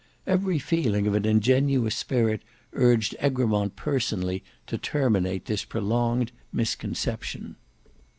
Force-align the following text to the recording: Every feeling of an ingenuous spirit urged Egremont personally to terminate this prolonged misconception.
Every 0.25 0.57
feeling 0.57 1.05
of 1.05 1.13
an 1.13 1.25
ingenuous 1.27 1.95
spirit 1.95 2.41
urged 2.73 3.13
Egremont 3.21 3.75
personally 3.75 4.43
to 4.65 4.79
terminate 4.79 5.45
this 5.45 5.63
prolonged 5.63 6.31
misconception. 6.51 7.55